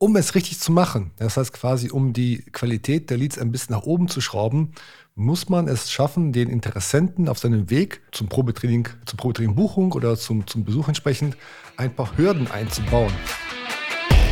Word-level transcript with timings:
Um 0.00 0.14
es 0.14 0.36
richtig 0.36 0.60
zu 0.60 0.70
machen, 0.70 1.10
das 1.16 1.36
heißt 1.36 1.52
quasi, 1.52 1.90
um 1.90 2.12
die 2.12 2.44
Qualität 2.52 3.10
der 3.10 3.16
Leads 3.16 3.36
ein 3.36 3.50
bisschen 3.50 3.74
nach 3.74 3.82
oben 3.82 4.06
zu 4.06 4.20
schrauben, 4.20 4.70
muss 5.16 5.48
man 5.48 5.66
es 5.66 5.90
schaffen, 5.90 6.32
den 6.32 6.48
Interessenten 6.50 7.28
auf 7.28 7.40
seinem 7.40 7.68
Weg 7.68 8.00
zum 8.12 8.28
Probetraining, 8.28 8.86
zur 9.06 9.16
Probetraining 9.16 9.56
Buchung 9.56 9.90
oder 9.90 10.16
zum, 10.16 10.46
zum 10.46 10.64
Besuch 10.64 10.86
entsprechend 10.86 11.36
ein 11.76 11.92
paar 11.92 12.16
Hürden 12.16 12.48
einzubauen. 12.48 13.12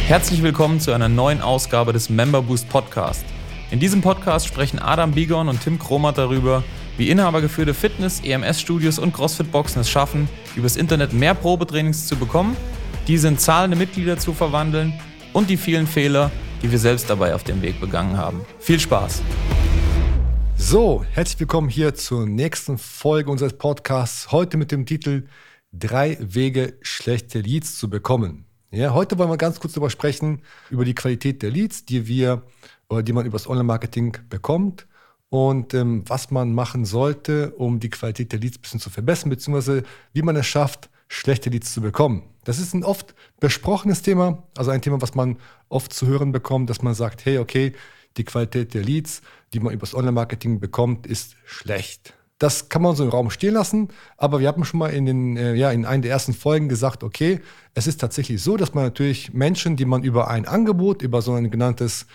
Herzlich 0.06 0.40
willkommen 0.40 0.78
zu 0.78 0.92
einer 0.92 1.08
neuen 1.08 1.40
Ausgabe 1.40 1.92
des 1.92 2.10
Member 2.10 2.42
Boost 2.42 2.68
Podcast. 2.68 3.24
In 3.72 3.80
diesem 3.80 4.02
Podcast 4.02 4.46
sprechen 4.46 4.78
Adam 4.78 5.10
Bigon 5.10 5.48
und 5.48 5.60
Tim 5.62 5.80
Kromat 5.80 6.16
darüber, 6.16 6.62
wie 6.96 7.10
inhabergeführte 7.10 7.74
Fitness-, 7.74 8.20
EMS-Studios 8.20 9.00
und 9.00 9.12
CrossFit-Boxen 9.12 9.80
es 9.80 9.90
schaffen, 9.90 10.28
übers 10.54 10.76
Internet 10.76 11.12
mehr 11.12 11.34
Probetrainings 11.34 12.06
zu 12.06 12.14
bekommen, 12.14 12.56
diese 13.08 13.26
in 13.26 13.36
zahlende 13.36 13.76
Mitglieder 13.76 14.16
zu 14.16 14.32
verwandeln 14.32 14.94
und 15.36 15.50
die 15.50 15.58
vielen 15.58 15.86
Fehler, 15.86 16.32
die 16.62 16.70
wir 16.72 16.78
selbst 16.78 17.10
dabei 17.10 17.34
auf 17.34 17.44
dem 17.44 17.60
Weg 17.60 17.78
begangen 17.78 18.16
haben. 18.16 18.40
Viel 18.58 18.80
Spaß! 18.80 19.20
So, 20.56 21.04
herzlich 21.12 21.38
willkommen 21.38 21.68
hier 21.68 21.94
zur 21.94 22.26
nächsten 22.26 22.78
Folge 22.78 23.30
unseres 23.30 23.52
Podcasts. 23.52 24.32
Heute 24.32 24.56
mit 24.56 24.72
dem 24.72 24.86
Titel 24.86 25.26
Drei 25.74 26.16
Wege, 26.22 26.78
schlechte 26.80 27.40
Leads 27.40 27.78
zu 27.78 27.90
bekommen. 27.90 28.46
Ja, 28.70 28.94
heute 28.94 29.18
wollen 29.18 29.28
wir 29.28 29.36
ganz 29.36 29.60
kurz 29.60 29.74
darüber 29.74 29.90
sprechen, 29.90 30.40
über 30.70 30.86
die 30.86 30.94
Qualität 30.94 31.42
der 31.42 31.50
Leads, 31.50 31.84
die 31.84 32.06
wir 32.06 32.42
oder 32.88 33.02
die 33.02 33.12
man 33.12 33.26
übers 33.26 33.46
Online-Marketing 33.46 34.16
bekommt 34.30 34.86
und 35.28 35.74
ähm, 35.74 36.02
was 36.06 36.30
man 36.30 36.54
machen 36.54 36.86
sollte, 36.86 37.50
um 37.56 37.78
die 37.78 37.90
Qualität 37.90 38.32
der 38.32 38.38
Leads 38.38 38.56
ein 38.56 38.62
bisschen 38.62 38.80
zu 38.80 38.88
verbessern, 38.88 39.28
beziehungsweise 39.28 39.82
wie 40.14 40.22
man 40.22 40.36
es 40.36 40.46
schafft, 40.46 40.88
schlechte 41.08 41.50
Leads 41.50 41.72
zu 41.72 41.80
bekommen. 41.80 42.22
Das 42.44 42.58
ist 42.58 42.74
ein 42.74 42.84
oft 42.84 43.14
besprochenes 43.40 44.02
Thema, 44.02 44.44
also 44.56 44.70
ein 44.70 44.82
Thema, 44.82 45.02
was 45.02 45.14
man 45.14 45.36
oft 45.68 45.92
zu 45.92 46.06
hören 46.06 46.32
bekommt, 46.32 46.70
dass 46.70 46.82
man 46.82 46.94
sagt, 46.94 47.24
hey, 47.24 47.38
okay, 47.38 47.72
die 48.16 48.24
Qualität 48.24 48.74
der 48.74 48.82
Leads, 48.82 49.22
die 49.52 49.60
man 49.60 49.72
übers 49.72 49.94
Online-Marketing 49.94 50.60
bekommt, 50.60 51.06
ist 51.06 51.36
schlecht. 51.44 52.14
Das 52.38 52.68
kann 52.68 52.82
man 52.82 52.94
so 52.94 53.02
im 53.02 53.10
Raum 53.10 53.30
stehen 53.30 53.54
lassen, 53.54 53.88
aber 54.18 54.40
wir 54.40 54.48
haben 54.48 54.64
schon 54.64 54.78
mal 54.78 54.88
in, 54.88 55.06
den, 55.06 55.36
äh, 55.36 55.54
ja, 55.54 55.70
in 55.70 55.86
einer 55.86 56.02
der 56.02 56.10
ersten 56.10 56.34
Folgen 56.34 56.68
gesagt, 56.68 57.02
okay, 57.02 57.40
es 57.74 57.86
ist 57.86 57.98
tatsächlich 57.98 58.42
so, 58.42 58.58
dass 58.58 58.74
man 58.74 58.84
natürlich 58.84 59.32
Menschen, 59.32 59.76
die 59.76 59.86
man 59.86 60.02
über 60.02 60.28
ein 60.28 60.46
Angebot, 60.46 61.00
über 61.00 61.22
so 61.22 61.32
ein 61.32 61.50
genanntes, 61.50 62.06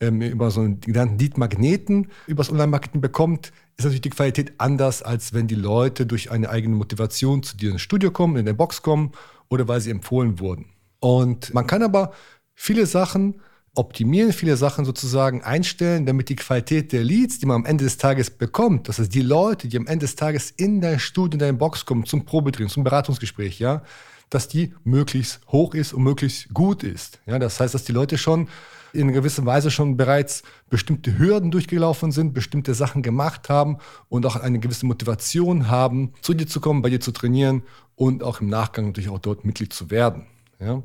ähm, 0.00 0.20
über 0.20 0.50
so 0.50 0.62
einen 0.62 0.80
genannten 0.80 1.18
Lead-Magneten 1.18 2.08
übers 2.26 2.50
Online-Marketing 2.50 3.00
bekommt, 3.00 3.52
ist 3.78 3.84
natürlich 3.84 4.00
die 4.00 4.10
Qualität 4.10 4.52
anders, 4.58 5.02
als 5.02 5.32
wenn 5.32 5.46
die 5.46 5.54
Leute 5.54 6.04
durch 6.04 6.32
eine 6.32 6.50
eigene 6.50 6.74
Motivation 6.74 7.44
zu 7.44 7.56
dir 7.56 7.70
ins 7.70 7.80
Studio 7.80 8.10
kommen, 8.10 8.36
in 8.36 8.44
der 8.44 8.52
Box 8.52 8.82
kommen 8.82 9.12
oder 9.48 9.68
weil 9.68 9.80
sie 9.80 9.92
empfohlen 9.92 10.40
wurden. 10.40 10.66
Und 10.98 11.54
man 11.54 11.68
kann 11.68 11.84
aber 11.84 12.12
viele 12.54 12.86
Sachen 12.86 13.40
optimieren, 13.76 14.32
viele 14.32 14.56
Sachen 14.56 14.84
sozusagen 14.84 15.44
einstellen, 15.44 16.06
damit 16.06 16.28
die 16.28 16.34
Qualität 16.34 16.90
der 16.90 17.04
Leads, 17.04 17.38
die 17.38 17.46
man 17.46 17.54
am 17.54 17.66
Ende 17.66 17.84
des 17.84 17.98
Tages 17.98 18.30
bekommt, 18.30 18.88
das 18.88 18.98
heißt 18.98 19.14
die 19.14 19.22
Leute, 19.22 19.68
die 19.68 19.76
am 19.76 19.86
Ende 19.86 20.06
des 20.06 20.16
Tages 20.16 20.50
in 20.50 20.80
dein 20.80 20.98
Studio, 20.98 21.34
in 21.34 21.38
deine 21.38 21.56
Box 21.56 21.86
kommen, 21.86 22.04
zum 22.04 22.24
Probetraining, 22.24 22.70
zum 22.70 22.82
Beratungsgespräch, 22.82 23.60
ja, 23.60 23.82
dass 24.30 24.48
die 24.48 24.74
möglichst 24.84 25.40
hoch 25.48 25.74
ist 25.74 25.92
und 25.92 26.02
möglichst 26.02 26.52
gut 26.52 26.82
ist. 26.82 27.20
Ja, 27.26 27.38
das 27.38 27.60
heißt, 27.60 27.74
dass 27.74 27.84
die 27.84 27.92
Leute 27.92 28.18
schon 28.18 28.48
in 28.92 29.12
gewisser 29.12 29.44
Weise 29.44 29.70
schon 29.70 29.96
bereits 29.96 30.42
bestimmte 30.70 31.18
Hürden 31.18 31.50
durchgelaufen 31.50 32.10
sind, 32.12 32.32
bestimmte 32.32 32.74
Sachen 32.74 33.02
gemacht 33.02 33.48
haben 33.48 33.78
und 34.08 34.24
auch 34.26 34.36
eine 34.36 34.58
gewisse 34.58 34.86
Motivation 34.86 35.68
haben, 35.68 36.14
zu 36.22 36.34
dir 36.34 36.46
zu 36.46 36.60
kommen, 36.60 36.82
bei 36.82 36.90
dir 36.90 37.00
zu 37.00 37.12
trainieren 37.12 37.62
und 37.96 38.22
auch 38.22 38.40
im 38.40 38.48
Nachgang 38.48 38.86
natürlich 38.86 39.10
auch 39.10 39.18
dort 39.18 39.44
Mitglied 39.44 39.72
zu 39.72 39.90
werden. 39.90 40.26
Ja. 40.58 40.82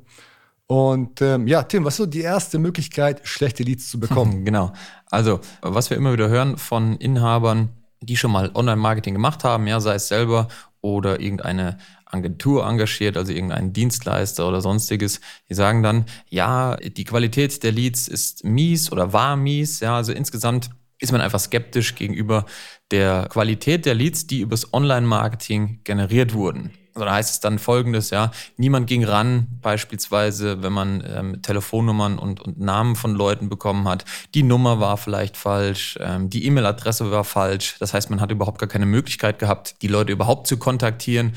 Und 0.67 1.21
ähm, 1.21 1.47
ja, 1.47 1.63
Tim, 1.63 1.85
was 1.85 1.95
ist 1.95 1.97
so 1.97 2.05
die 2.05 2.21
erste 2.21 2.57
Möglichkeit, 2.57 3.21
schlechte 3.27 3.63
Leads 3.63 3.89
zu 3.89 3.99
bekommen? 3.99 4.45
Genau. 4.53 4.73
Also, 5.09 5.39
was 5.61 5.89
wir 5.89 5.97
immer 5.97 6.13
wieder 6.13 6.29
hören 6.29 6.57
von 6.57 6.97
Inhabern, 6.97 7.69
die 8.01 8.17
schon 8.17 8.31
mal 8.31 8.51
Online-Marketing 8.53 9.13
gemacht 9.13 9.43
haben, 9.43 9.67
ja, 9.67 9.79
sei 9.79 9.95
es 9.95 10.07
selber 10.07 10.47
oder 10.83 11.19
irgendeine 11.21 11.77
Agentur 12.05 12.67
engagiert, 12.67 13.17
also 13.17 13.31
irgendeinen 13.31 13.73
Dienstleister 13.73 14.47
oder 14.47 14.61
sonstiges, 14.61 15.21
die 15.49 15.55
sagen 15.55 15.81
dann, 15.81 16.05
ja, 16.29 16.75
die 16.75 17.05
Qualität 17.05 17.63
der 17.63 17.71
Leads 17.71 18.07
ist 18.07 18.43
mies 18.43 18.91
oder 18.91 19.13
war 19.13 19.35
mies, 19.35 19.79
ja, 19.79 19.95
also 19.95 20.11
insgesamt 20.11 20.69
ist 20.99 21.11
man 21.11 21.21
einfach 21.21 21.39
skeptisch 21.39 21.95
gegenüber 21.95 22.45
der 22.91 23.27
Qualität 23.29 23.85
der 23.85 23.95
Leads, 23.95 24.27
die 24.27 24.41
übers 24.41 24.73
Online-Marketing 24.73 25.81
generiert 25.83 26.33
wurden. 26.33 26.71
Da 26.95 27.11
heißt 27.11 27.31
es 27.31 27.39
dann 27.39 27.59
folgendes, 27.59 28.11
ja, 28.11 28.31
niemand 28.57 28.87
ging 28.87 29.03
ran, 29.03 29.47
beispielsweise, 29.61 30.61
wenn 30.61 30.73
man 30.73 31.03
ähm, 31.07 31.41
Telefonnummern 31.41 32.19
und, 32.19 32.39
und 32.39 32.59
Namen 32.59 32.95
von 32.95 33.15
Leuten 33.15 33.49
bekommen 33.49 33.87
hat. 33.87 34.05
Die 34.33 34.43
Nummer 34.43 34.79
war 34.79 34.97
vielleicht 34.97 35.35
falsch, 35.35 35.97
ähm, 35.99 36.29
die 36.29 36.45
E-Mail-Adresse 36.45 37.09
war 37.11 37.23
falsch. 37.23 37.77
Das 37.79 37.93
heißt, 37.93 38.09
man 38.09 38.21
hat 38.21 38.31
überhaupt 38.31 38.59
gar 38.59 38.69
keine 38.69 38.85
Möglichkeit 38.85 39.39
gehabt, 39.39 39.81
die 39.81 39.87
Leute 39.87 40.11
überhaupt 40.11 40.47
zu 40.47 40.57
kontaktieren. 40.57 41.33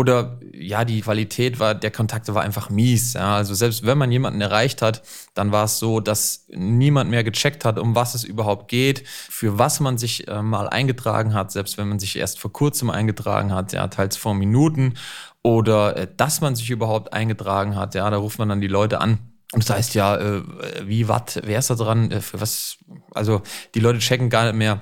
Oder 0.00 0.38
ja, 0.54 0.86
die 0.86 1.02
Qualität 1.02 1.60
war, 1.60 1.74
der 1.74 1.90
Kontakte 1.90 2.34
war 2.34 2.40
einfach 2.40 2.70
mies. 2.70 3.12
Ja. 3.12 3.36
Also 3.36 3.52
selbst 3.52 3.84
wenn 3.84 3.98
man 3.98 4.10
jemanden 4.10 4.40
erreicht 4.40 4.80
hat, 4.80 5.02
dann 5.34 5.52
war 5.52 5.64
es 5.64 5.78
so, 5.78 6.00
dass 6.00 6.46
niemand 6.48 7.10
mehr 7.10 7.22
gecheckt 7.22 7.66
hat, 7.66 7.78
um 7.78 7.94
was 7.94 8.14
es 8.14 8.24
überhaupt 8.24 8.68
geht, 8.68 9.06
für 9.06 9.58
was 9.58 9.78
man 9.78 9.98
sich 9.98 10.26
äh, 10.26 10.40
mal 10.40 10.70
eingetragen 10.70 11.34
hat, 11.34 11.52
selbst 11.52 11.76
wenn 11.76 11.90
man 11.90 11.98
sich 11.98 12.16
erst 12.16 12.38
vor 12.38 12.50
kurzem 12.50 12.88
eingetragen 12.88 13.52
hat, 13.52 13.74
ja, 13.74 13.88
teils 13.88 14.16
vor 14.16 14.32
Minuten. 14.32 14.94
Oder 15.42 15.94
äh, 15.98 16.08
dass 16.16 16.40
man 16.40 16.56
sich 16.56 16.70
überhaupt 16.70 17.12
eingetragen 17.12 17.76
hat, 17.76 17.94
ja, 17.94 18.08
da 18.08 18.16
ruft 18.16 18.38
man 18.38 18.48
dann 18.48 18.62
die 18.62 18.68
Leute 18.68 19.02
an. 19.02 19.18
Und 19.52 19.68
das 19.68 19.76
heißt 19.76 19.94
ja, 19.94 20.16
äh, 20.16 20.42
wie, 20.86 21.08
was, 21.08 21.40
wer 21.44 21.58
ist 21.58 21.68
da 21.68 21.74
dran? 21.74 22.10
Äh, 22.10 22.22
für 22.22 22.40
was? 22.40 22.78
Also 23.10 23.42
die 23.74 23.80
Leute 23.80 23.98
checken 23.98 24.30
gar 24.30 24.44
nicht 24.44 24.56
mehr 24.56 24.80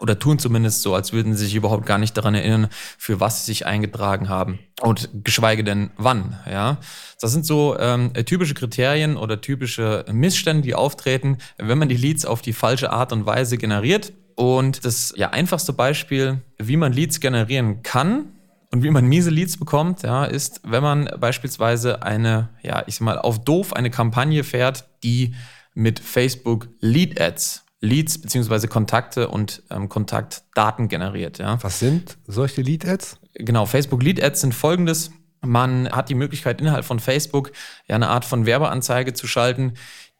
oder 0.00 0.18
tun 0.18 0.38
zumindest 0.38 0.82
so, 0.82 0.94
als 0.94 1.12
würden 1.12 1.34
sie 1.34 1.44
sich 1.46 1.54
überhaupt 1.54 1.86
gar 1.86 1.98
nicht 1.98 2.16
daran 2.16 2.34
erinnern, 2.34 2.68
für 2.98 3.18
was 3.20 3.40
sie 3.40 3.52
sich 3.52 3.66
eingetragen 3.66 4.28
haben 4.28 4.58
und 4.82 5.08
geschweige 5.24 5.64
denn 5.64 5.90
wann. 5.96 6.38
Ja, 6.50 6.78
das 7.20 7.32
sind 7.32 7.46
so 7.46 7.78
ähm, 7.78 8.12
typische 8.26 8.54
Kriterien 8.54 9.16
oder 9.16 9.40
typische 9.40 10.04
Missstände, 10.12 10.62
die 10.62 10.74
auftreten, 10.74 11.38
wenn 11.56 11.78
man 11.78 11.88
die 11.88 11.96
Leads 11.96 12.26
auf 12.26 12.42
die 12.42 12.52
falsche 12.52 12.90
Art 12.90 13.12
und 13.12 13.26
Weise 13.26 13.56
generiert. 13.56 14.12
Und 14.34 14.84
das 14.84 15.14
ja 15.16 15.30
einfachste 15.30 15.72
Beispiel, 15.72 16.42
wie 16.58 16.76
man 16.76 16.92
Leads 16.92 17.20
generieren 17.20 17.82
kann, 17.82 18.32
und 18.72 18.82
wie 18.82 18.90
man 18.90 19.06
miese 19.06 19.30
Leads 19.30 19.56
bekommt, 19.56 20.02
ja, 20.02 20.24
ist, 20.24 20.60
wenn 20.64 20.82
man 20.82 21.08
beispielsweise 21.18 22.02
eine, 22.02 22.50
ja, 22.62 22.82
ich 22.86 22.96
sag 22.96 23.02
mal, 23.02 23.18
auf 23.18 23.42
doof 23.42 23.72
eine 23.72 23.90
Kampagne 23.90 24.44
fährt, 24.44 24.84
die 25.02 25.34
mit 25.74 26.00
Facebook 26.00 26.68
Lead 26.80 27.20
Ads 27.20 27.65
Leads 27.86 28.18
beziehungsweise 28.18 28.68
Kontakte 28.68 29.28
und 29.28 29.62
ähm, 29.70 29.88
Kontaktdaten 29.88 30.88
generiert. 30.88 31.38
Ja. 31.38 31.62
Was 31.62 31.78
sind 31.78 32.18
solche 32.26 32.62
Lead-Ads? 32.62 33.18
Genau, 33.34 33.66
Facebook 33.66 34.02
Lead-Ads 34.02 34.40
sind 34.40 34.54
folgendes. 34.54 35.10
Man 35.42 35.88
hat 35.90 36.08
die 36.08 36.14
Möglichkeit, 36.14 36.60
innerhalb 36.60 36.84
von 36.84 36.98
Facebook 36.98 37.52
ja 37.86 37.94
eine 37.94 38.08
Art 38.08 38.24
von 38.24 38.46
Werbeanzeige 38.46 39.14
zu 39.14 39.26
schalten, 39.26 39.74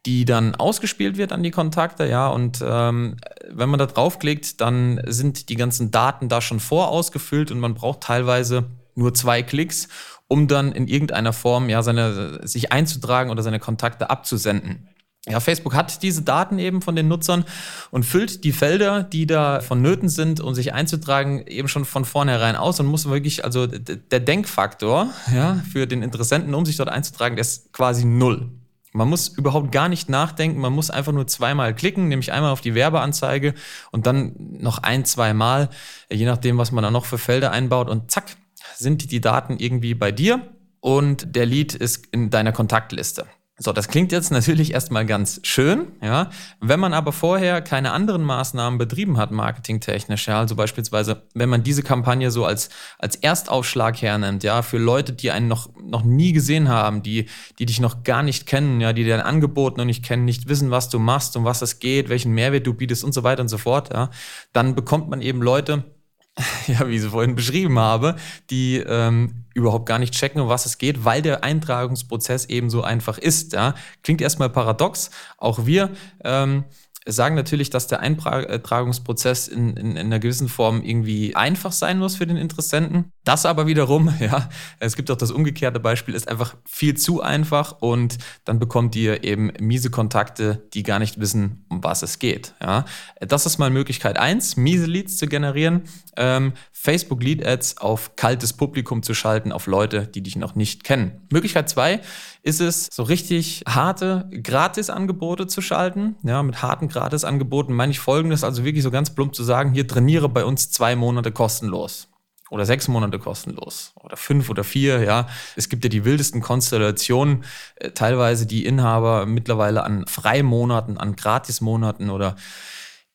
die 0.06 0.24
dann 0.24 0.54
ausgespielt 0.54 1.16
wird 1.16 1.32
an 1.32 1.42
die 1.42 1.50
Kontakte, 1.50 2.06
ja, 2.06 2.28
und 2.28 2.62
ähm, 2.64 3.16
wenn 3.50 3.68
man 3.68 3.78
da 3.78 3.86
draufklickt, 3.86 4.60
dann 4.60 5.00
sind 5.06 5.48
die 5.48 5.56
ganzen 5.56 5.90
Daten 5.90 6.28
da 6.28 6.40
schon 6.40 6.60
vorausgefüllt 6.60 7.50
und 7.50 7.58
man 7.58 7.74
braucht 7.74 8.02
teilweise 8.02 8.66
nur 8.94 9.14
zwei 9.14 9.42
Klicks, 9.42 9.88
um 10.28 10.46
dann 10.46 10.70
in 10.72 10.86
irgendeiner 10.86 11.32
Form 11.32 11.68
ja 11.68 11.82
seine 11.82 12.46
sich 12.46 12.72
einzutragen 12.72 13.30
oder 13.30 13.42
seine 13.42 13.58
Kontakte 13.58 14.08
abzusenden. 14.08 14.88
Ja, 15.28 15.40
Facebook 15.40 15.74
hat 15.74 16.02
diese 16.04 16.22
Daten 16.22 16.60
eben 16.60 16.82
von 16.82 16.94
den 16.94 17.08
Nutzern 17.08 17.44
und 17.90 18.04
füllt 18.04 18.44
die 18.44 18.52
Felder, 18.52 19.02
die 19.02 19.26
da 19.26 19.60
vonnöten 19.60 20.08
sind, 20.08 20.40
um 20.40 20.54
sich 20.54 20.72
einzutragen, 20.72 21.44
eben 21.48 21.66
schon 21.66 21.84
von 21.84 22.04
vornherein 22.04 22.54
aus 22.54 22.78
und 22.78 22.86
muss 22.86 23.08
wirklich, 23.08 23.44
also 23.44 23.66
der 23.66 24.20
Denkfaktor 24.20 25.10
ja, 25.34 25.60
für 25.72 25.88
den 25.88 26.02
Interessenten, 26.02 26.54
um 26.54 26.64
sich 26.64 26.76
dort 26.76 26.88
einzutragen, 26.88 27.34
der 27.34 27.40
ist 27.40 27.72
quasi 27.72 28.04
null. 28.04 28.52
Man 28.92 29.08
muss 29.08 29.28
überhaupt 29.28 29.72
gar 29.72 29.88
nicht 29.88 30.08
nachdenken, 30.08 30.60
man 30.60 30.72
muss 30.72 30.90
einfach 30.90 31.12
nur 31.12 31.26
zweimal 31.26 31.74
klicken, 31.74 32.06
nämlich 32.06 32.32
einmal 32.32 32.52
auf 32.52 32.60
die 32.60 32.74
Werbeanzeige 32.74 33.54
und 33.90 34.06
dann 34.06 34.32
noch 34.38 34.78
ein, 34.78 35.04
zweimal, 35.04 35.70
je 36.10 36.24
nachdem, 36.24 36.56
was 36.56 36.70
man 36.70 36.84
da 36.84 36.90
noch 36.92 37.04
für 37.04 37.18
Felder 37.18 37.50
einbaut 37.50 37.90
und 37.90 38.12
zack, 38.12 38.36
sind 38.76 39.10
die 39.10 39.20
Daten 39.20 39.58
irgendwie 39.58 39.94
bei 39.94 40.12
dir 40.12 40.40
und 40.80 41.34
der 41.34 41.46
Lead 41.46 41.74
ist 41.74 42.06
in 42.12 42.30
deiner 42.30 42.52
Kontaktliste. 42.52 43.26
So, 43.58 43.72
das 43.72 43.88
klingt 43.88 44.12
jetzt 44.12 44.30
natürlich 44.30 44.74
erstmal 44.74 45.06
ganz 45.06 45.40
schön, 45.42 45.86
ja. 46.02 46.28
Wenn 46.60 46.78
man 46.78 46.92
aber 46.92 47.10
vorher 47.10 47.62
keine 47.62 47.92
anderen 47.92 48.22
Maßnahmen 48.22 48.76
betrieben 48.76 49.16
hat, 49.16 49.30
marketingtechnisch, 49.30 50.28
ja, 50.28 50.40
also 50.40 50.56
beispielsweise, 50.56 51.22
wenn 51.32 51.48
man 51.48 51.62
diese 51.62 51.82
Kampagne 51.82 52.30
so 52.30 52.44
als, 52.44 52.68
als 52.98 53.16
Erstaufschlag 53.16 54.02
hernimmt, 54.02 54.44
ja, 54.44 54.60
für 54.60 54.76
Leute, 54.76 55.14
die 55.14 55.30
einen 55.30 55.48
noch, 55.48 55.70
noch 55.82 56.02
nie 56.02 56.34
gesehen 56.34 56.68
haben, 56.68 57.02
die, 57.02 57.30
die 57.58 57.64
dich 57.64 57.80
noch 57.80 58.02
gar 58.02 58.22
nicht 58.22 58.44
kennen, 58.44 58.82
ja, 58.82 58.92
die 58.92 59.06
dein 59.06 59.22
Angebot 59.22 59.78
noch 59.78 59.86
nicht 59.86 60.04
kennen, 60.04 60.26
nicht 60.26 60.48
wissen, 60.48 60.70
was 60.70 60.90
du 60.90 60.98
machst, 60.98 61.34
um 61.34 61.44
was 61.44 61.62
es 61.62 61.78
geht, 61.78 62.10
welchen 62.10 62.32
Mehrwert 62.32 62.66
du 62.66 62.74
bietest 62.74 63.04
und 63.04 63.14
so 63.14 63.22
weiter 63.22 63.40
und 63.40 63.48
so 63.48 63.56
fort, 63.56 63.90
ja, 63.90 64.10
dann 64.52 64.74
bekommt 64.74 65.08
man 65.08 65.22
eben 65.22 65.40
Leute, 65.40 65.95
ja, 66.66 66.86
wie 66.86 66.96
ich 66.96 67.02
sie 67.02 67.10
vorhin 67.10 67.34
beschrieben 67.34 67.78
habe, 67.78 68.16
die 68.50 68.76
ähm, 68.76 69.44
überhaupt 69.54 69.86
gar 69.86 69.98
nicht 69.98 70.12
checken, 70.12 70.40
um 70.40 70.48
was 70.48 70.66
es 70.66 70.78
geht, 70.78 71.04
weil 71.04 71.22
der 71.22 71.42
Eintragungsprozess 71.42 72.44
eben 72.46 72.68
so 72.68 72.82
einfach 72.82 73.16
ist. 73.16 73.54
Ja. 73.54 73.74
Klingt 74.02 74.20
erstmal 74.20 74.50
paradox. 74.50 75.10
Auch 75.38 75.64
wir 75.64 75.90
ähm, 76.24 76.64
sagen 77.06 77.36
natürlich, 77.36 77.70
dass 77.70 77.86
der 77.86 78.00
Eintragungsprozess 78.00 79.48
in, 79.48 79.76
in, 79.76 79.92
in, 79.92 79.98
einer 79.98 80.18
gewissen 80.18 80.48
Form 80.48 80.82
irgendwie 80.82 81.36
einfach 81.36 81.72
sein 81.72 81.98
muss 81.98 82.16
für 82.16 82.26
den 82.26 82.36
Interessenten. 82.36 83.12
Das 83.24 83.46
aber 83.46 83.66
wiederum, 83.66 84.12
ja, 84.20 84.48
es 84.80 84.96
gibt 84.96 85.10
auch 85.10 85.16
das 85.16 85.30
umgekehrte 85.30 85.80
Beispiel, 85.80 86.14
ist 86.14 86.28
einfach 86.28 86.56
viel 86.64 86.96
zu 86.96 87.22
einfach 87.22 87.80
und 87.80 88.18
dann 88.44 88.58
bekommt 88.58 88.96
ihr 88.96 89.24
eben 89.24 89.52
miese 89.60 89.90
Kontakte, 89.90 90.66
die 90.74 90.82
gar 90.82 90.98
nicht 90.98 91.20
wissen, 91.20 91.64
um 91.68 91.84
was 91.84 92.02
es 92.02 92.18
geht. 92.18 92.54
Ja. 92.60 92.84
Das 93.20 93.46
ist 93.46 93.58
mal 93.58 93.70
Möglichkeit 93.70 94.18
eins, 94.18 94.56
miese 94.56 94.86
Leads 94.86 95.16
zu 95.16 95.26
generieren, 95.26 95.82
ähm, 96.16 96.54
Facebook 96.72 97.22
Lead 97.22 97.46
Ads 97.46 97.78
auf 97.78 98.16
kaltes 98.16 98.52
Publikum 98.52 99.02
zu 99.02 99.14
schalten, 99.14 99.52
auf 99.52 99.66
Leute, 99.66 100.06
die 100.06 100.22
dich 100.22 100.36
noch 100.36 100.54
nicht 100.54 100.84
kennen. 100.84 101.26
Möglichkeit 101.30 101.68
zwei 101.68 102.00
ist 102.46 102.60
es, 102.60 102.88
so 102.92 103.02
richtig 103.02 103.64
harte 103.68 104.30
Gratisangebote 104.30 105.48
zu 105.48 105.60
schalten. 105.60 106.14
Ja, 106.22 106.44
mit 106.44 106.62
harten 106.62 106.86
Gratisangeboten 106.86 107.74
meine 107.74 107.90
ich 107.90 107.98
folgendes, 107.98 108.44
also 108.44 108.64
wirklich 108.64 108.84
so 108.84 108.92
ganz 108.92 109.12
plump 109.12 109.34
zu 109.34 109.42
sagen, 109.42 109.72
hier 109.72 109.88
trainiere 109.88 110.28
bei 110.28 110.44
uns 110.44 110.70
zwei 110.70 110.94
Monate 110.94 111.32
kostenlos 111.32 112.08
oder 112.48 112.64
sechs 112.64 112.86
Monate 112.86 113.18
kostenlos 113.18 113.92
oder 114.00 114.16
fünf 114.16 114.48
oder 114.48 114.62
vier, 114.62 115.02
ja. 115.02 115.26
Es 115.56 115.68
gibt 115.68 115.82
ja 115.82 115.90
die 115.90 116.04
wildesten 116.04 116.40
Konstellationen, 116.40 117.42
äh, 117.76 117.90
teilweise 117.90 118.46
die 118.46 118.64
Inhaber 118.64 119.26
mittlerweile 119.26 119.82
an 119.82 120.06
Freimonaten, 120.06 120.98
an 120.98 121.16
Gratismonaten 121.16 122.10
oder 122.10 122.36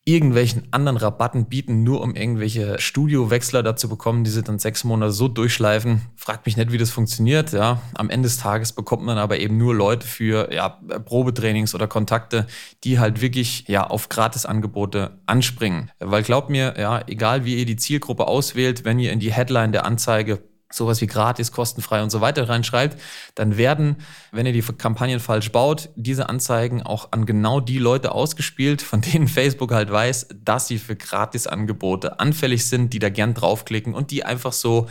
irgendwelchen 0.03 0.67
anderen 0.71 0.97
Rabatten 0.97 1.45
bieten, 1.45 1.83
nur 1.83 2.01
um 2.01 2.15
irgendwelche 2.15 2.79
Studiowechsler 2.79 3.61
dazu 3.61 3.87
bekommen, 3.87 4.23
die 4.23 4.31
sie 4.31 4.41
dann 4.41 4.57
sechs 4.57 4.83
Monate 4.83 5.11
so 5.11 5.27
durchschleifen. 5.27 6.01
Fragt 6.15 6.47
mich 6.47 6.57
nicht, 6.57 6.71
wie 6.71 6.79
das 6.79 6.89
funktioniert. 6.89 7.51
Ja, 7.51 7.81
am 7.93 8.09
Ende 8.09 8.27
des 8.27 8.39
Tages 8.39 8.73
bekommt 8.73 9.03
man 9.03 9.19
aber 9.19 9.39
eben 9.39 9.57
nur 9.57 9.75
Leute 9.75 10.07
für 10.07 10.51
ja, 10.51 10.69
Probetrainings 10.69 11.75
oder 11.75 11.87
Kontakte, 11.87 12.47
die 12.83 12.97
halt 12.97 13.21
wirklich 13.21 13.65
ja 13.67 13.85
auf 13.85 14.09
Gratisangebote 14.09 15.19
anspringen. 15.27 15.91
Weil 15.99 16.23
glaubt 16.23 16.49
mir, 16.49 16.73
ja, 16.79 17.03
egal 17.05 17.45
wie 17.45 17.59
ihr 17.59 17.65
die 17.65 17.75
Zielgruppe 17.75 18.27
auswählt, 18.27 18.83
wenn 18.83 18.97
ihr 18.97 19.11
in 19.11 19.19
die 19.19 19.31
Headline 19.31 19.71
der 19.71 19.85
Anzeige 19.85 20.41
sowas 20.71 21.01
wie 21.01 21.07
gratis, 21.07 21.51
kostenfrei 21.51 22.01
und 22.03 22.09
so 22.09 22.21
weiter 22.21 22.47
reinschreibt, 22.49 22.99
dann 23.35 23.57
werden, 23.57 23.97
wenn 24.31 24.45
ihr 24.45 24.53
die 24.53 24.61
Kampagnen 24.61 25.19
falsch 25.19 25.51
baut, 25.51 25.89
diese 25.95 26.29
Anzeigen 26.29 26.81
auch 26.81 27.11
an 27.11 27.25
genau 27.25 27.59
die 27.59 27.79
Leute 27.79 28.11
ausgespielt, 28.11 28.81
von 28.81 29.01
denen 29.01 29.27
Facebook 29.27 29.71
halt 29.71 29.91
weiß, 29.91 30.29
dass 30.43 30.67
sie 30.67 30.79
für 30.79 30.95
Gratisangebote 30.95 32.19
anfällig 32.19 32.65
sind, 32.65 32.93
die 32.93 32.99
da 32.99 33.09
gern 33.09 33.33
draufklicken 33.33 33.93
und 33.93 34.11
die 34.11 34.23
einfach 34.23 34.53
so, 34.53 34.87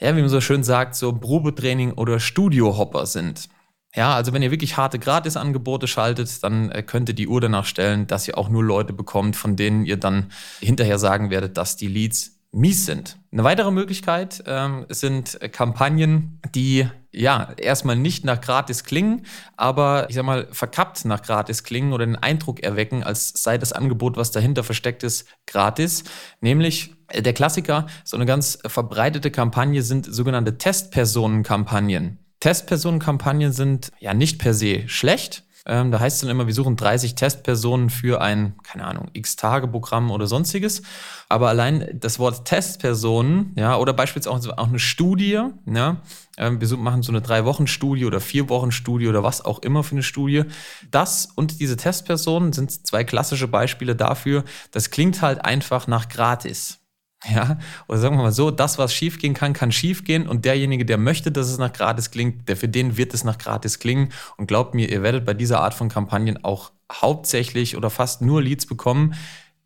ja, 0.00 0.16
wie 0.16 0.20
man 0.20 0.28
so 0.28 0.40
schön 0.40 0.64
sagt, 0.64 0.94
so 0.94 1.12
Probetraining 1.12 1.92
oder 1.92 2.20
Studiohopper 2.20 3.06
sind. 3.06 3.48
Ja, 3.94 4.14
also 4.14 4.32
wenn 4.32 4.42
ihr 4.42 4.50
wirklich 4.50 4.78
harte 4.78 4.98
Gratisangebote 4.98 5.86
schaltet, 5.86 6.42
dann 6.42 6.70
äh, 6.70 6.82
könnt 6.82 7.10
ihr 7.10 7.14
die 7.14 7.28
Uhr 7.28 7.42
danach 7.42 7.66
stellen, 7.66 8.06
dass 8.06 8.26
ihr 8.26 8.38
auch 8.38 8.48
nur 8.48 8.64
Leute 8.64 8.94
bekommt, 8.94 9.36
von 9.36 9.54
denen 9.54 9.84
ihr 9.84 9.98
dann 9.98 10.32
hinterher 10.60 10.98
sagen 10.98 11.28
werdet, 11.28 11.58
dass 11.58 11.76
die 11.76 11.88
Leads 11.88 12.41
mies 12.52 12.86
sind. 12.86 13.18
Eine 13.32 13.44
weitere 13.44 13.70
Möglichkeit 13.70 14.44
ähm, 14.46 14.84
sind 14.90 15.38
Kampagnen, 15.52 16.38
die 16.54 16.86
ja 17.10 17.52
erstmal 17.56 17.96
nicht 17.96 18.24
nach 18.24 18.40
gratis 18.40 18.84
klingen, 18.84 19.26
aber 19.56 20.06
ich 20.08 20.14
sag 20.14 20.24
mal 20.24 20.48
verkappt 20.50 21.04
nach 21.04 21.22
gratis 21.22 21.64
klingen 21.64 21.92
oder 21.92 22.06
den 22.06 22.16
Eindruck 22.16 22.60
erwecken, 22.62 23.02
als 23.02 23.32
sei 23.36 23.58
das 23.58 23.72
Angebot, 23.72 24.16
was 24.16 24.30
dahinter 24.30 24.64
versteckt 24.64 25.02
ist, 25.02 25.26
gratis. 25.46 26.04
Nämlich 26.40 26.94
äh, 27.08 27.22
der 27.22 27.32
Klassiker, 27.32 27.86
so 28.04 28.16
eine 28.16 28.26
ganz 28.26 28.58
verbreitete 28.66 29.30
Kampagne 29.30 29.82
sind 29.82 30.06
sogenannte 30.06 30.58
Testpersonenkampagnen. 30.58 32.18
Testpersonenkampagnen 32.40 33.52
sind 33.52 33.92
ja 33.98 34.14
nicht 34.14 34.38
per 34.38 34.52
se 34.52 34.88
schlecht, 34.88 35.44
ähm, 35.64 35.92
da 35.92 36.00
heißt 36.00 36.16
es 36.16 36.20
dann 36.22 36.30
immer, 36.30 36.46
wir 36.46 36.54
suchen 36.54 36.76
30 36.76 37.14
Testpersonen 37.14 37.88
für 37.88 38.20
ein, 38.20 38.54
keine 38.64 38.84
Ahnung, 38.84 39.08
X-Tage-Programm 39.12 40.10
oder 40.10 40.26
sonstiges. 40.26 40.82
Aber 41.28 41.48
allein 41.48 41.98
das 42.00 42.18
Wort 42.18 42.44
Testpersonen, 42.44 43.52
ja, 43.56 43.76
oder 43.76 43.92
beispielsweise 43.92 44.58
auch, 44.58 44.68
eine 44.68 44.78
Studie, 44.78 45.40
ja, 45.66 45.96
ähm, 46.36 46.60
wir 46.60 46.76
machen 46.76 47.02
so 47.02 47.12
eine 47.12 47.20
Drei-Wochen-Studie 47.20 48.06
oder 48.06 48.20
Vier-Wochen-Studie 48.20 49.06
oder 49.08 49.22
was 49.22 49.44
auch 49.44 49.60
immer 49.60 49.84
für 49.84 49.92
eine 49.92 50.02
Studie. 50.02 50.44
Das 50.90 51.28
und 51.36 51.60
diese 51.60 51.76
Testpersonen 51.76 52.52
sind 52.52 52.86
zwei 52.86 53.04
klassische 53.04 53.46
Beispiele 53.46 53.94
dafür. 53.94 54.44
Das 54.72 54.90
klingt 54.90 55.22
halt 55.22 55.44
einfach 55.44 55.86
nach 55.86 56.08
gratis. 56.08 56.81
Ja, 57.24 57.58
oder 57.86 57.98
sagen 57.98 58.16
wir 58.16 58.22
mal 58.24 58.32
so, 58.32 58.50
das, 58.50 58.78
was 58.78 58.92
schiefgehen 58.92 59.32
kann, 59.32 59.52
kann 59.52 59.70
schiefgehen 59.70 60.26
und 60.26 60.44
derjenige, 60.44 60.84
der 60.84 60.98
möchte, 60.98 61.30
dass 61.30 61.48
es 61.48 61.58
nach 61.58 61.72
gratis 61.72 62.10
klingt, 62.10 62.48
der 62.48 62.56
für 62.56 62.68
den 62.68 62.96
wird 62.96 63.14
es 63.14 63.22
nach 63.22 63.38
gratis 63.38 63.78
klingen 63.78 64.08
und 64.36 64.48
glaubt 64.48 64.74
mir, 64.74 64.90
ihr 64.90 65.04
werdet 65.04 65.24
bei 65.24 65.34
dieser 65.34 65.60
Art 65.60 65.74
von 65.74 65.88
Kampagnen 65.88 66.44
auch 66.44 66.72
hauptsächlich 66.90 67.76
oder 67.76 67.90
fast 67.90 68.22
nur 68.22 68.42
Leads 68.42 68.66
bekommen, 68.66 69.14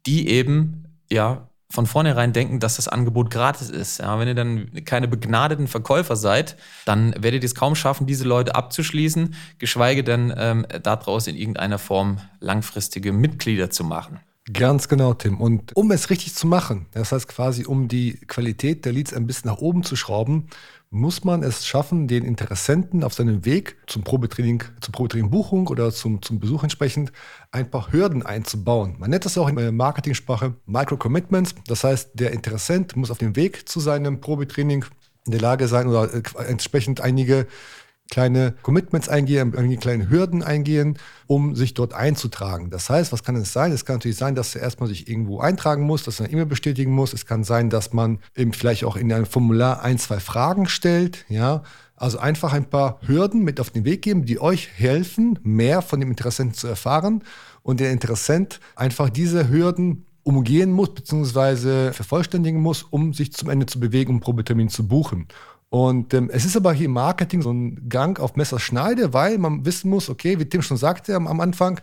die 0.04 0.28
eben 0.28 0.84
ja 1.10 1.48
von 1.70 1.86
vornherein 1.86 2.32
denken, 2.32 2.60
dass 2.60 2.76
das 2.76 2.88
Angebot 2.88 3.30
gratis 3.30 3.70
ist. 3.70 3.98
Ja, 3.98 4.18
wenn 4.18 4.28
ihr 4.28 4.34
dann 4.34 4.84
keine 4.84 5.08
begnadeten 5.08 5.66
Verkäufer 5.66 6.14
seid, 6.14 6.56
dann 6.84 7.14
werdet 7.18 7.42
ihr 7.42 7.46
es 7.46 7.54
kaum 7.54 7.74
schaffen, 7.74 8.06
diese 8.06 8.24
Leute 8.24 8.54
abzuschließen, 8.54 9.34
geschweige 9.58 10.04
denn 10.04 10.32
ähm, 10.36 10.66
daraus 10.82 11.26
in 11.26 11.36
irgendeiner 11.36 11.78
Form 11.78 12.18
langfristige 12.38 13.12
Mitglieder 13.12 13.70
zu 13.70 13.82
machen. 13.82 14.20
Ganz 14.52 14.86
genau, 14.86 15.12
Tim. 15.12 15.40
Und 15.40 15.74
um 15.74 15.90
es 15.90 16.08
richtig 16.08 16.34
zu 16.36 16.46
machen, 16.46 16.86
das 16.92 17.10
heißt 17.10 17.26
quasi, 17.26 17.64
um 17.64 17.88
die 17.88 18.12
Qualität 18.28 18.84
der 18.84 18.92
Leads 18.92 19.12
ein 19.12 19.26
bisschen 19.26 19.50
nach 19.50 19.58
oben 19.58 19.82
zu 19.82 19.96
schrauben, 19.96 20.46
muss 20.88 21.24
man 21.24 21.42
es 21.42 21.66
schaffen, 21.66 22.06
den 22.06 22.24
Interessenten 22.24 23.02
auf 23.02 23.12
seinem 23.12 23.44
Weg 23.44 23.76
zum 23.88 24.04
Probetraining, 24.04 24.62
zur 24.80 24.92
Probetraining-Buchung 24.92 25.66
oder 25.66 25.90
zum, 25.90 26.22
zum 26.22 26.38
Besuch 26.38 26.62
entsprechend 26.62 27.10
ein 27.50 27.68
paar 27.68 27.92
Hürden 27.92 28.24
einzubauen. 28.24 28.94
Man 28.98 29.10
nennt 29.10 29.24
das 29.24 29.36
auch 29.36 29.48
in 29.48 29.56
der 29.56 29.72
Marketingsprache 29.72 30.54
Micro-Commitments. 30.66 31.56
Das 31.66 31.82
heißt, 31.82 32.10
der 32.14 32.30
Interessent 32.30 32.94
muss 32.94 33.10
auf 33.10 33.18
dem 33.18 33.34
Weg 33.34 33.68
zu 33.68 33.80
seinem 33.80 34.20
Probetraining 34.20 34.84
in 35.26 35.32
der 35.32 35.40
Lage 35.40 35.66
sein 35.66 35.88
oder 35.88 36.14
äh, 36.14 36.22
entsprechend 36.46 37.00
einige 37.00 37.48
kleine 38.10 38.54
Commitments 38.62 39.08
eingehen, 39.08 39.52
irgendwie 39.54 39.76
kleine 39.76 40.08
Hürden 40.08 40.42
eingehen, 40.42 40.98
um 41.26 41.56
sich 41.56 41.74
dort 41.74 41.94
einzutragen. 41.94 42.70
Das 42.70 42.88
heißt, 42.88 43.12
was 43.12 43.22
kann 43.22 43.36
es 43.36 43.52
sein? 43.52 43.72
Es 43.72 43.84
kann 43.84 43.96
natürlich 43.96 44.16
sein, 44.16 44.34
dass 44.34 44.54
er 44.54 44.62
erstmal 44.62 44.88
sich 44.88 45.08
irgendwo 45.08 45.40
eintragen 45.40 45.82
muss, 45.82 46.04
dass 46.04 46.20
er 46.20 46.26
eine 46.26 46.32
E-Mail 46.32 46.46
bestätigen 46.46 46.92
muss. 46.92 47.12
Es 47.12 47.26
kann 47.26 47.44
sein, 47.44 47.70
dass 47.70 47.92
man 47.92 48.18
eben 48.36 48.52
vielleicht 48.52 48.84
auch 48.84 48.96
in 48.96 49.12
einem 49.12 49.26
Formular 49.26 49.82
ein, 49.82 49.98
zwei 49.98 50.20
Fragen 50.20 50.68
stellt, 50.68 51.24
ja. 51.28 51.62
Also 51.98 52.18
einfach 52.18 52.52
ein 52.52 52.66
paar 52.66 53.00
Hürden 53.06 53.42
mit 53.42 53.58
auf 53.58 53.70
den 53.70 53.86
Weg 53.86 54.02
geben, 54.02 54.26
die 54.26 54.38
euch 54.38 54.68
helfen, 54.74 55.38
mehr 55.42 55.80
von 55.80 55.98
dem 55.98 56.10
Interessenten 56.10 56.54
zu 56.54 56.66
erfahren 56.66 57.24
und 57.62 57.80
der 57.80 57.90
Interessent 57.90 58.60
einfach 58.74 59.08
diese 59.08 59.48
Hürden 59.48 60.04
umgehen 60.22 60.72
muss, 60.72 60.92
beziehungsweise 60.92 61.92
vervollständigen 61.92 62.60
muss, 62.60 62.82
um 62.82 63.14
sich 63.14 63.32
zum 63.32 63.48
Ende 63.48 63.64
zu 63.64 63.80
bewegen, 63.80 64.14
um 64.14 64.20
Probetermin 64.20 64.68
zu 64.68 64.86
buchen. 64.86 65.28
Und 65.68 66.14
ähm, 66.14 66.30
es 66.32 66.44
ist 66.44 66.56
aber 66.56 66.72
hier 66.72 66.86
im 66.86 66.92
Marketing 66.92 67.42
so 67.42 67.52
ein 67.52 67.88
Gang 67.88 68.20
auf 68.20 68.36
Messerschneide, 68.36 69.12
weil 69.12 69.38
man 69.38 69.64
wissen 69.64 69.90
muss, 69.90 70.08
okay, 70.08 70.38
wie 70.38 70.44
Tim 70.46 70.62
schon 70.62 70.76
sagte 70.76 71.14
am, 71.16 71.26
am 71.26 71.40
Anfang, 71.40 71.80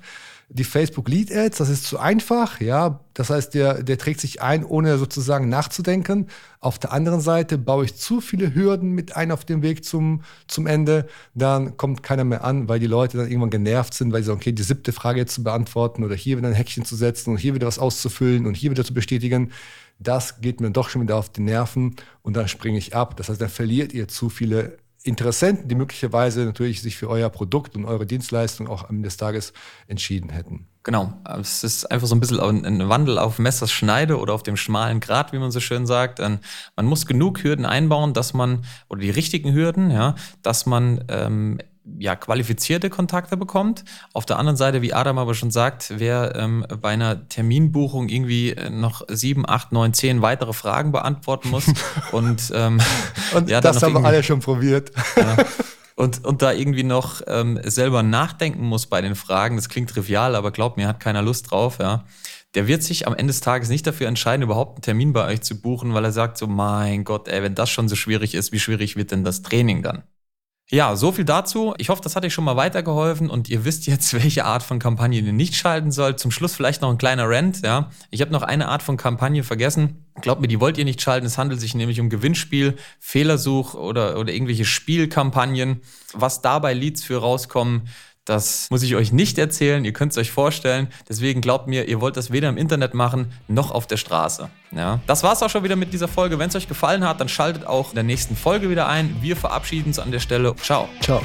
die 0.49 0.63
Facebook 0.63 1.09
Lead 1.09 1.35
Ads, 1.35 1.57
das 1.57 1.69
ist 1.69 1.85
zu 1.85 1.99
einfach, 1.99 2.61
ja. 2.61 2.99
Das 3.13 3.29
heißt, 3.29 3.53
der, 3.53 3.81
der 3.83 3.97
trägt 3.97 4.19
sich 4.19 4.41
ein, 4.41 4.63
ohne 4.63 4.97
sozusagen 4.97 5.49
nachzudenken. 5.49 6.27
Auf 6.59 6.79
der 6.79 6.91
anderen 6.91 7.21
Seite 7.21 7.57
baue 7.57 7.85
ich 7.85 7.95
zu 7.95 8.21
viele 8.21 8.53
Hürden 8.53 8.91
mit 8.91 9.15
ein 9.15 9.31
auf 9.31 9.45
dem 9.45 9.61
Weg 9.61 9.83
zum, 9.83 10.21
zum 10.47 10.67
Ende, 10.67 11.07
dann 11.33 11.77
kommt 11.77 12.03
keiner 12.03 12.23
mehr 12.23 12.43
an, 12.43 12.69
weil 12.69 12.79
die 12.79 12.87
Leute 12.87 13.17
dann 13.17 13.27
irgendwann 13.27 13.49
genervt 13.49 13.93
sind, 13.93 14.13
weil 14.13 14.21
sie 14.21 14.27
sagen, 14.27 14.39
okay, 14.39 14.51
die 14.51 14.63
siebte 14.63 14.91
Frage 14.91 15.19
jetzt 15.19 15.35
zu 15.35 15.43
beantworten 15.43 16.03
oder 16.03 16.15
hier 16.15 16.37
wieder 16.37 16.47
ein 16.47 16.53
Häkchen 16.53 16.85
zu 16.85 16.95
setzen 16.95 17.31
und 17.31 17.37
hier 17.37 17.55
wieder 17.55 17.67
was 17.67 17.79
auszufüllen 17.79 18.45
und 18.45 18.55
hier 18.55 18.71
wieder 18.71 18.85
zu 18.85 18.93
bestätigen 18.93 19.51
das 20.03 20.41
geht 20.41 20.61
mir 20.61 20.71
doch 20.71 20.89
schon 20.89 21.01
wieder 21.01 21.15
auf 21.15 21.29
die 21.29 21.41
Nerven 21.41 21.95
und 22.21 22.35
dann 22.35 22.47
springe 22.47 22.77
ich 22.77 22.95
ab. 22.95 23.17
Das 23.17 23.29
heißt, 23.29 23.41
dann 23.41 23.49
verliert 23.49 23.93
ihr 23.93 24.07
zu 24.07 24.29
viele 24.29 24.77
Interessenten, 25.03 25.67
die 25.67 25.75
möglicherweise 25.75 26.45
natürlich 26.45 26.81
sich 26.81 26.95
für 26.95 27.09
euer 27.09 27.29
Produkt 27.29 27.75
und 27.75 27.85
eure 27.85 28.05
Dienstleistung 28.05 28.69
auch 28.69 28.83
am 28.87 28.97
Ende 28.97 29.07
des 29.07 29.17
Tages 29.17 29.51
entschieden 29.87 30.29
hätten. 30.29 30.67
Genau, 30.83 31.13
es 31.39 31.63
ist 31.63 31.91
einfach 31.91 32.07
so 32.07 32.15
ein 32.15 32.19
bisschen 32.19 32.39
ein 32.39 32.89
Wandel 32.89 33.17
auf 33.17 33.39
Messers 33.39 33.71
Schneide 33.71 34.17
oder 34.17 34.33
auf 34.33 34.43
dem 34.43 34.57
schmalen 34.57 34.99
Grat, 34.99 35.33
wie 35.33 35.39
man 35.39 35.51
so 35.51 35.59
schön 35.59 35.85
sagt. 35.85 36.19
Man 36.19 36.39
muss 36.85 37.05
genug 37.05 37.43
Hürden 37.43 37.65
einbauen, 37.65 38.13
dass 38.13 38.33
man, 38.33 38.65
oder 38.89 39.01
die 39.01 39.09
richtigen 39.09 39.53
Hürden, 39.53 39.91
ja, 39.91 40.15
dass 40.41 40.65
man 40.65 41.03
ähm, 41.09 41.59
ja, 41.99 42.15
qualifizierte 42.15 42.89
Kontakte 42.89 43.37
bekommt. 43.37 43.83
Auf 44.13 44.25
der 44.25 44.39
anderen 44.39 44.57
Seite, 44.57 44.81
wie 44.81 44.93
Adam 44.93 45.17
aber 45.17 45.35
schon 45.35 45.51
sagt, 45.51 45.93
wer 45.97 46.35
ähm, 46.35 46.65
bei 46.81 46.89
einer 46.89 47.27
Terminbuchung 47.27 48.09
irgendwie 48.09 48.51
äh, 48.51 48.69
noch 48.69 49.01
sieben, 49.09 49.47
acht, 49.47 49.71
neun, 49.71 49.93
zehn 49.93 50.21
weitere 50.21 50.53
Fragen 50.53 50.91
beantworten 50.91 51.49
muss 51.49 51.65
und, 52.11 52.51
ähm, 52.55 52.79
und 53.35 53.49
ja, 53.49 53.61
das 53.61 53.83
haben 53.83 53.93
wir 53.93 54.05
alle 54.05 54.23
schon 54.23 54.39
probiert. 54.39 54.91
Ja, 55.15 55.37
und, 55.95 56.25
und 56.25 56.41
da 56.41 56.51
irgendwie 56.51 56.83
noch 56.83 57.21
ähm, 57.27 57.59
selber 57.63 58.01
nachdenken 58.01 58.65
muss 58.65 58.87
bei 58.87 59.01
den 59.01 59.13
Fragen, 59.13 59.57
das 59.57 59.69
klingt 59.69 59.91
trivial, 59.91 60.35
aber 60.35 60.49
glaubt 60.49 60.75
mir, 60.75 60.87
hat 60.87 60.99
keiner 60.99 61.21
Lust 61.21 61.51
drauf, 61.51 61.77
ja 61.79 62.03
der 62.55 62.67
wird 62.67 62.83
sich 62.83 63.07
am 63.07 63.15
Ende 63.15 63.31
des 63.31 63.41
Tages 63.41 63.69
nicht 63.69 63.87
dafür 63.87 64.07
entscheiden, 64.07 64.43
überhaupt 64.43 64.77
einen 64.77 64.83
Termin 64.83 65.13
bei 65.13 65.25
euch 65.25 65.41
zu 65.41 65.59
buchen, 65.59 65.93
weil 65.93 66.05
er 66.05 66.11
sagt 66.11 66.37
so, 66.37 66.47
mein 66.47 67.03
Gott, 67.03 67.27
ey, 67.27 67.41
wenn 67.41 67.55
das 67.55 67.69
schon 67.69 67.89
so 67.89 67.95
schwierig 67.95 68.35
ist, 68.35 68.51
wie 68.51 68.59
schwierig 68.59 68.95
wird 68.95 69.11
denn 69.11 69.23
das 69.23 69.41
Training 69.41 69.81
dann? 69.81 70.03
Ja, 70.73 70.95
so 70.95 71.11
viel 71.11 71.23
dazu. 71.23 71.75
Ich 71.77 71.89
hoffe, 71.89 72.01
das 72.01 72.15
hat 72.15 72.25
euch 72.25 72.33
schon 72.33 72.45
mal 72.45 72.55
weitergeholfen 72.55 73.29
und 73.29 73.47
ihr 73.47 73.63
wisst 73.63 73.85
jetzt, 73.85 74.11
welche 74.23 74.43
Art 74.45 74.63
von 74.63 74.79
Kampagne 74.79 75.19
ihr 75.19 75.31
nicht 75.31 75.53
schalten 75.53 75.91
sollt. 75.91 76.17
Zum 76.19 76.31
Schluss 76.31 76.55
vielleicht 76.55 76.81
noch 76.81 76.89
ein 76.89 76.97
kleiner 76.97 77.29
Rant. 77.29 77.61
Ja, 77.63 77.91
ich 78.09 78.21
habe 78.21 78.31
noch 78.31 78.41
eine 78.41 78.69
Art 78.69 78.81
von 78.81 78.97
Kampagne 78.97 79.43
vergessen. 79.43 80.03
Glaubt 80.21 80.41
mir, 80.41 80.47
die 80.47 80.59
wollt 80.59 80.79
ihr 80.79 80.85
nicht 80.85 80.99
schalten. 80.99 81.27
Es 81.27 81.37
handelt 81.37 81.61
sich 81.61 81.75
nämlich 81.75 81.99
um 81.99 82.09
Gewinnspiel, 82.09 82.75
Fehlersuch 82.99 83.75
oder, 83.75 84.17
oder 84.17 84.33
irgendwelche 84.33 84.65
Spielkampagnen. 84.65 85.81
Was 86.13 86.41
dabei 86.41 86.73
Leads 86.73 87.03
für 87.03 87.17
rauskommen, 87.17 87.87
das 88.25 88.67
muss 88.69 88.83
ich 88.83 88.95
euch 88.95 89.11
nicht 89.11 89.37
erzählen, 89.37 89.83
ihr 89.83 89.91
könnt 89.91 90.13
es 90.13 90.17
euch 90.17 90.31
vorstellen. 90.31 90.87
Deswegen 91.09 91.41
glaubt 91.41 91.67
mir, 91.67 91.89
ihr 91.89 91.99
wollt 91.99 92.15
das 92.15 92.31
weder 92.31 92.47
im 92.47 92.57
Internet 92.57 92.93
machen 92.93 93.33
noch 93.49 93.71
auf 93.71 93.85
der 93.85 93.97
Straße. 93.97 94.49
Ja. 94.71 95.01
Das 95.07 95.23
war's 95.23 95.43
auch 95.43 95.49
schon 95.49 95.63
wieder 95.63 95.75
mit 95.75 95.91
dieser 95.91 96.07
Folge. 96.07 96.39
Wenn 96.39 96.47
es 96.47 96.55
euch 96.55 96.69
gefallen 96.69 97.05
hat, 97.05 97.19
dann 97.19 97.27
schaltet 97.27 97.67
auch 97.67 97.89
in 97.89 97.95
der 97.95 98.03
nächsten 98.05 98.37
Folge 98.37 98.69
wieder 98.69 98.87
ein. 98.87 99.17
Wir 99.21 99.35
verabschieden 99.35 99.87
uns 99.87 99.99
an 99.99 100.11
der 100.11 100.19
Stelle. 100.19 100.55
Ciao. 100.55 100.87
Ciao. 101.01 101.21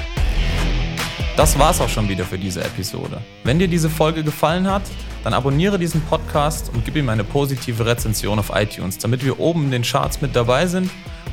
Das 1.36 1.56
war's 1.56 1.80
auch 1.80 1.88
schon 1.88 2.08
wieder 2.08 2.24
für 2.24 2.36
diese 2.36 2.64
Episode. 2.64 3.22
Wenn 3.44 3.60
dir 3.60 3.68
diese 3.68 3.88
Folge 3.88 4.24
gefallen 4.24 4.68
hat, 4.68 4.82
dann 5.22 5.34
abonniere 5.34 5.78
diesen 5.78 6.00
Podcast 6.00 6.72
und 6.74 6.84
gib 6.84 6.96
ihm 6.96 7.08
eine 7.08 7.22
positive 7.22 7.86
Rezension 7.86 8.40
auf 8.40 8.50
iTunes, 8.52 8.98
damit 8.98 9.24
wir 9.24 9.38
oben 9.38 9.66
in 9.66 9.70
den 9.70 9.82
Charts 9.82 10.20
mit 10.20 10.34
dabei 10.34 10.66
sind 10.66 10.90